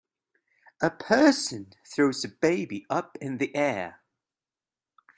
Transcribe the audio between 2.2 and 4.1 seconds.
a baby up in the air.